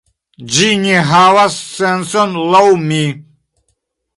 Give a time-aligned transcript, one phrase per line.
[0.53, 3.01] Ĝi ne havas sencon laŭ mi